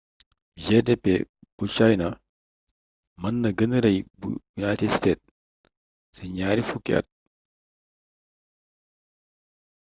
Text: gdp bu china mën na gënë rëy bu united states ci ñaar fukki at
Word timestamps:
gdp 0.63 1.03
bu 1.57 1.63
china 1.75 2.07
mën 3.21 3.35
na 3.41 3.49
gënë 3.57 3.77
rëy 3.85 3.97
bu 4.19 4.27
united 4.59 4.89
states 4.97 5.25
ci 6.15 6.23
ñaar 6.35 6.59
fukki 6.69 6.91
at 6.99 7.07